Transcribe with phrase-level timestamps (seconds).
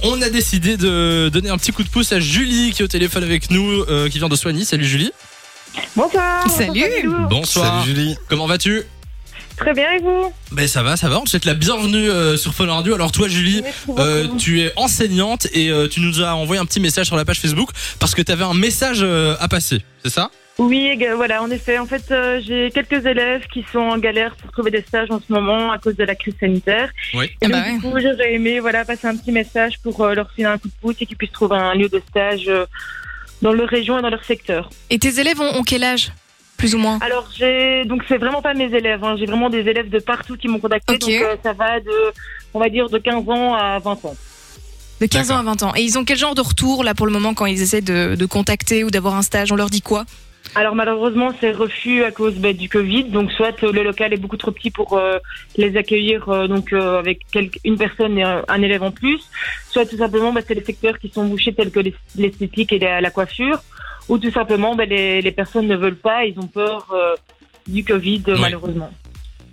[0.00, 2.88] On a décidé de donner un petit coup de pouce à Julie qui est au
[2.88, 4.64] téléphone avec nous, euh, qui vient de Soigny.
[4.64, 5.12] Salut Julie.
[5.94, 6.50] Bonsoir.
[6.50, 7.08] Salut.
[7.30, 7.82] bonsoir.
[7.82, 8.16] Salut Julie.
[8.28, 8.82] Comment vas-tu?
[9.56, 10.32] Très bien et vous?
[10.50, 11.20] Ben ça va, ça va.
[11.20, 12.94] On te souhaite la bienvenue euh, sur Fun Radio.
[12.94, 13.62] Alors toi Julie,
[13.98, 17.24] euh, tu es enseignante et euh, tu nous as envoyé un petit message sur la
[17.24, 17.68] page Facebook
[18.00, 19.82] parce que tu avais un message euh, à passer.
[20.02, 20.30] C'est ça?
[20.58, 21.78] Oui, voilà, en effet.
[21.78, 25.18] En fait, euh, j'ai quelques élèves qui sont en galère pour trouver des stages en
[25.18, 26.90] ce moment à cause de la crise sanitaire.
[27.14, 27.24] Oui.
[27.26, 27.72] Et Ah donc, bah ouais.
[27.74, 30.68] du coup, j'aurais aimé voilà, passer un petit message pour euh, leur filer un coup
[30.68, 32.66] de pouce et qu'ils puissent trouver un lieu de stage euh,
[33.40, 34.68] dans leur région et dans leur secteur.
[34.90, 36.12] Et tes élèves ont, ont quel âge
[36.58, 36.98] Plus ou moins?
[37.00, 39.02] Alors, j'ai donc c'est vraiment pas mes élèves.
[39.02, 39.16] hein.
[39.18, 40.98] J'ai vraiment des élèves de partout qui m'ont contacté.
[40.98, 41.90] Donc, euh, ça va de,
[42.54, 44.16] on va dire, de 15 ans à 20 ans.
[45.00, 45.72] De 15 ans à 20 ans.
[45.74, 48.14] Et ils ont quel genre de retour là pour le moment quand ils essaient de,
[48.14, 49.50] de contacter ou d'avoir un stage?
[49.50, 50.04] On leur dit quoi?
[50.54, 53.04] Alors malheureusement, c'est refus à cause bah, du Covid.
[53.04, 55.18] Donc soit euh, le local est beaucoup trop petit pour euh,
[55.56, 57.20] les accueillir euh, donc euh, avec
[57.64, 59.20] une personne et un, un élève en plus,
[59.70, 62.78] soit tout simplement bah, c'est les secteurs qui sont bouchés tels que l'es- l'esthétique et
[62.78, 63.62] la, la coiffure,
[64.10, 67.14] ou tout simplement bah, les, les personnes ne veulent pas, ils ont peur euh,
[67.66, 68.90] du Covid malheureusement.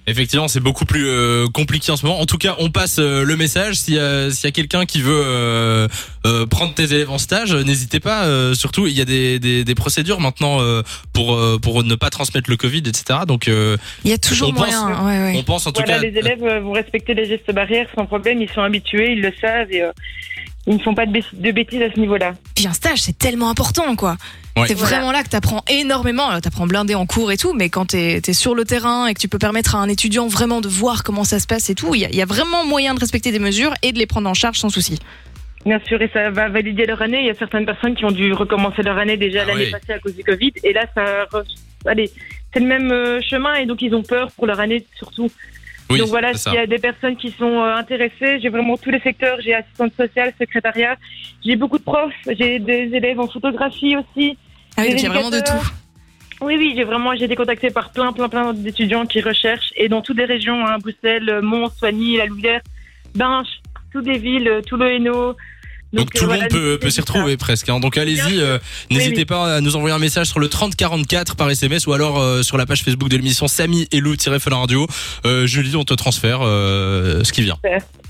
[0.09, 2.19] Effectivement, c'est beaucoup plus euh, compliqué en ce moment.
[2.19, 3.75] En tout cas, on passe euh, le message.
[3.75, 5.87] S'il y a, s'il y a quelqu'un qui veut euh,
[6.25, 8.25] euh, prendre tes élèves en stage, euh, n'hésitez pas.
[8.25, 10.81] euh, surtout, il y a des, des, des procédures maintenant euh,
[11.13, 13.19] pour euh, pour ne pas transmettre le Covid, etc.
[13.27, 15.05] Donc, euh, Il y a toujours On pense- moyen.
[15.05, 15.37] Ouais, ouais.
[15.37, 16.07] on pense en tout Voilà, cas.
[16.07, 19.71] les élèves vont respecter les gestes barrières sans problème, ils sont habitués, ils le savent
[19.71, 19.91] et euh,
[20.67, 22.33] ils ne font pas de, bêt- de bêtises à ce niveau-là.
[22.55, 24.17] Puis un stage, c'est tellement important, quoi.
[24.57, 24.65] Ouais.
[24.67, 24.97] C'est Voilà.
[24.97, 26.27] vraiment là que t'apprends énormément.
[26.27, 29.13] Alors, T'apprends blindé en cours et tout, mais quand t'es es sur le terrain et
[29.13, 31.75] que tu peux permettre à un étudiant vraiment de voir comment ça se passe et
[31.75, 33.99] tout, il y, a- il y a vraiment moyen de respecter des mesures et de
[33.99, 34.99] les prendre en charge sans souci.
[35.65, 37.19] Bien sûr, et ça va valider leur année.
[37.19, 39.71] Il y a certaines personnes qui ont dû recommencer leur année déjà Ah l'année oui.
[39.71, 40.53] passée à cause du Covid.
[40.63, 41.43] Et là, ça, re-
[41.85, 42.09] allez,
[42.53, 45.29] c'est le même euh, chemin et donc ils ont peur pour leur année surtout.
[45.89, 48.91] Oui, donc voilà, s'il y a des personnes qui sont euh, intéressées, j'ai vraiment tous
[48.91, 49.39] les secteurs.
[49.41, 50.97] J'ai assistante sociale, secrétariat.
[51.43, 52.13] J'ai beaucoup de profs.
[52.37, 54.37] J'ai des élèves en photographie aussi.
[54.77, 55.71] Ah oui, donc il y a vraiment de tout.
[56.41, 59.89] Oui, oui, j'ai vraiment j'ai été contactée par plein, plein, plein d'étudiants qui recherchent et
[59.89, 62.61] dans toutes les régions, hein, Bruxelles, Mons, Soigny, La Louvière,
[63.15, 63.59] Binche,
[63.91, 65.35] toutes les villes, euh, tout le Hainaut.
[65.91, 67.67] Donc, tout euh, le voilà, monde peut, s'y retrouver presque.
[67.69, 67.79] hein.
[67.79, 68.59] Donc allez-y, euh,
[68.91, 69.25] n'hésitez oui.
[69.25, 72.57] pas à nous envoyer un message sur le 3044 par SMS ou alors euh, sur
[72.57, 74.85] la page Facebook de l'émission Samy et Lou-Fun Radio.
[75.25, 77.57] Euh, Julie, on te transfère euh, ce qui vient.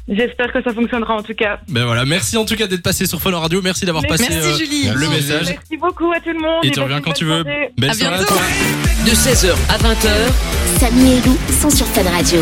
[0.09, 1.59] J'espère que ça fonctionnera en tout cas.
[1.69, 3.61] Ben voilà, merci en tout cas d'être passé sur Fun Radio.
[3.61, 4.83] Merci d'avoir passé Merci euh, Julie.
[4.87, 5.13] le Merci.
[5.15, 5.45] message.
[5.47, 6.63] Merci beaucoup à tout le monde.
[6.63, 7.43] Et tu reviens quand tu veux.
[7.77, 8.33] Belle À soirée à bientôt.
[8.33, 8.43] toi.
[9.05, 10.79] de 16h à 20h.
[10.79, 12.41] Samy et Lou sont sur Fan Radio.